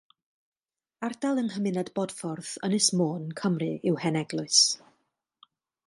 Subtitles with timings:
[1.07, 4.63] Ardal yng nghymuned Bodffordd, Ynys Môn, Cymru yw Heneglwys.